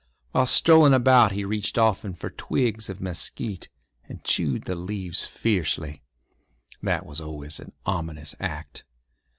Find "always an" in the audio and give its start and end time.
7.21-7.71